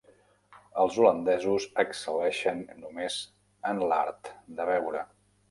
Els 0.83 0.95
holandesos 1.03 1.67
excel·leixen 1.83 2.65
només 2.79 3.19
en 3.75 3.85
l'art 3.93 4.33
de 4.59 4.69
beure. 4.73 5.07